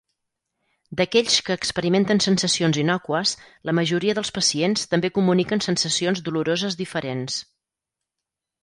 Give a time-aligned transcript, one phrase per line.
[1.01, 3.35] D'aquells que experimenten sensacions innòcues,
[3.71, 7.43] la majoria dels pacients també comuniquen sensacions doloroses diferents.